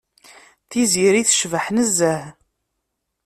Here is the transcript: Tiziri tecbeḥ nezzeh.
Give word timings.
Tiziri 0.69 1.21
tecbeḥ 1.27 1.65
nezzeh. 1.75 2.23